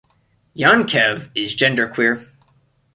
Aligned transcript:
Yankev 0.57 1.29
is 1.35 1.53
genderqueer. 1.55 2.25